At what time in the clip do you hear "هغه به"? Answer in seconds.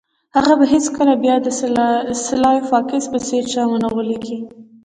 0.35-0.65